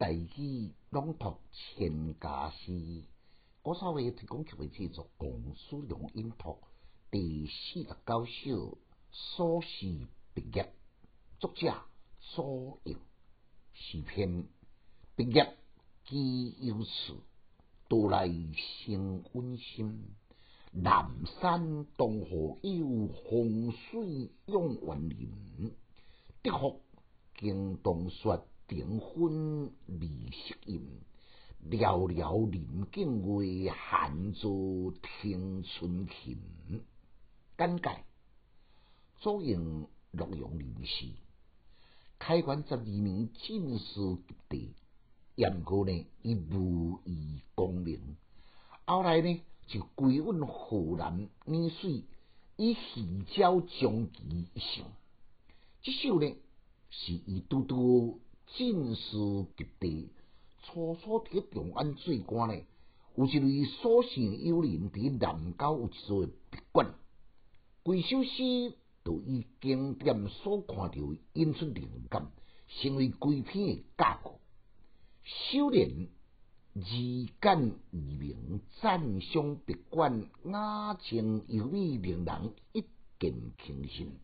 [0.00, 3.04] 大语朗读千家诗，
[3.60, 6.56] 古早话提供曲制作公司用音读
[7.10, 8.78] 第四十九首
[9.12, 10.72] 苏轼毕业，
[11.38, 11.74] 作者
[12.18, 12.96] 苏映，
[13.74, 14.46] 诗篇
[15.16, 15.54] 毕业
[16.06, 17.14] 既有词，
[17.86, 18.26] 读来
[18.86, 20.02] 生温馨。
[20.72, 21.10] 南
[21.42, 25.74] 山东河有洪水涌园林，
[26.40, 26.80] 德福
[27.38, 28.40] 经冬雪。
[28.70, 30.80] 订婚未适应，
[31.68, 36.38] 寥寥林景为闲坐听春琴。
[37.58, 38.04] 简介：
[39.16, 41.08] 左营洛阳人士，
[42.20, 43.94] 开元十二年进士
[44.28, 44.72] 及第，
[45.34, 48.00] 严过呢以武艺功名，
[48.84, 52.04] 后来呢就归稳河南沂水，
[52.56, 54.84] 以戏教将棋一生。
[55.82, 56.36] 这首呢
[56.90, 58.20] 是以拄拄。
[58.56, 59.16] 进士
[59.56, 60.08] 及第，
[60.62, 62.62] 初初伫长安做官呢，
[63.14, 66.94] 有一位所姓友人伫南郊有一座别馆，
[67.84, 70.96] 几首诗都以经典所看到
[71.32, 72.30] 引出灵感，
[72.68, 74.40] 成为规篇的架构。
[75.22, 76.08] 修炼
[76.74, 82.80] 字简意明，赞赏别馆雅情优美，令人一
[83.18, 84.18] 见倾心。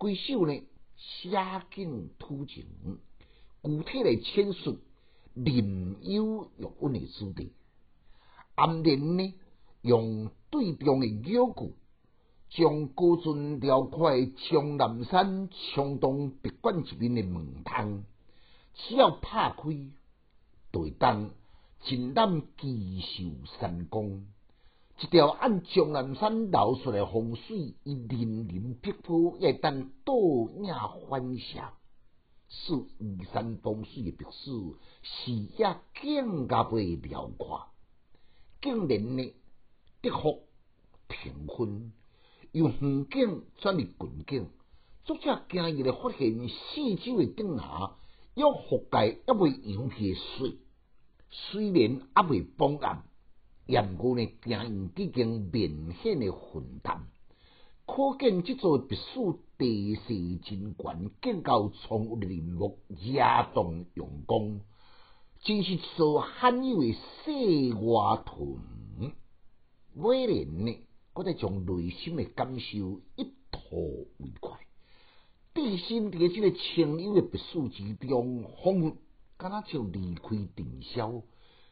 [0.00, 0.60] 几首呢
[0.96, 1.30] 写
[1.74, 2.66] 景图情。
[3.68, 4.78] 具体来阐述
[5.34, 7.52] 林幽玉温的主题，
[8.54, 9.34] 暗恋呢
[9.82, 11.74] 用对中的语句，
[12.48, 14.10] 将高峻辽阔
[14.48, 18.04] 江南山冲东别馆一面的门窗，
[18.72, 19.62] 只要拍开，
[20.72, 21.28] 就会当
[21.82, 23.24] 尽览奇秀
[23.60, 24.24] 山光。
[24.98, 30.74] 一条按江南山流出来风水，以粼粼碧波，也当倒影
[31.10, 31.60] 反射。
[32.48, 37.66] 是移山风水的别墅，视野更加倍辽阔。
[38.62, 39.34] 竟然呢，
[40.00, 40.42] 德福
[41.08, 41.92] 平分，
[42.52, 44.48] 由远景转入近景。
[45.04, 47.96] 作者惊异的发现，四周的顶下
[48.34, 50.58] 有覆盖还未扬起的水，
[51.30, 53.04] 虽然还未崩暗，
[53.66, 57.06] 然过呢，惊异已经明显的混淡。
[57.88, 63.22] 可见这座别墅地势真悬，建构从林木，野
[63.54, 64.60] 动用功，
[65.40, 68.58] 真是所罕有的世外屯。
[69.94, 74.58] 每年呢，我在将内心的感受一吐为快。
[75.54, 78.96] 地心伫这个清幽的别墅之中，仿佛
[79.38, 81.22] 敢若像离开尘嚣，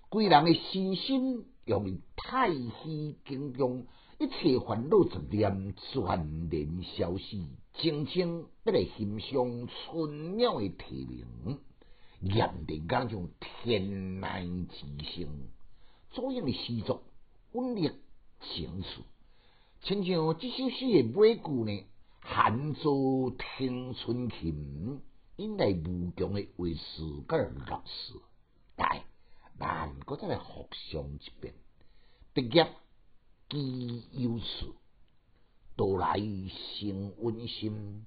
[0.08, 3.86] 规人的身心用太虚景中。
[4.18, 7.38] 一切烦恼杂念全然消失，
[7.74, 11.60] 静静要来欣赏春鸟的啼鸣，
[12.22, 13.82] 严定讲像天
[14.22, 15.48] 籁之声。
[16.12, 17.02] 左样的诗作
[17.52, 17.94] 温烈
[18.40, 19.02] 清楚，
[19.82, 21.84] 亲像这首诗的尾句呢，
[22.20, 25.02] 寒坐听春琴，
[25.36, 28.14] 引来无穷的为事甲乐事。
[28.78, 29.04] 来，
[29.58, 31.52] 咱搁再来复诵一遍，
[32.32, 32.66] 毕业。
[33.48, 34.74] 既有此，
[35.76, 38.04] 都来生温馨。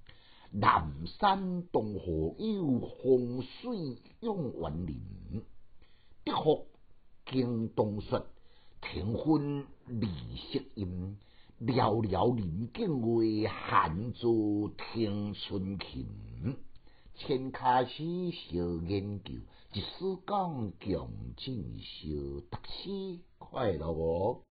[0.51, 5.45] 南山东河有洪水涌园林，
[6.25, 6.67] 德福
[7.25, 8.21] 经冬雪，
[8.81, 10.07] 庭昏离
[10.51, 11.17] 色阴。
[11.61, 16.57] 寥寥林景为闲坐听春琴。
[17.15, 18.57] 千卡诗小
[18.87, 19.33] 研究，
[19.73, 24.41] 一书讲强进修，读书快乐哦。